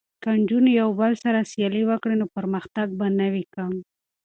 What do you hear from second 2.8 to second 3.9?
به نه وي کم.